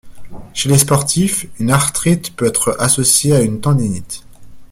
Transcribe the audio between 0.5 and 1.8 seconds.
Chez les sportifs, une